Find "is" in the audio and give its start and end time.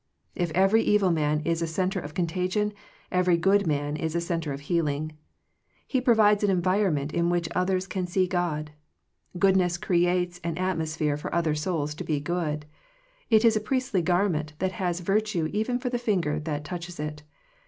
1.41-1.61, 3.95-4.15, 13.45-13.55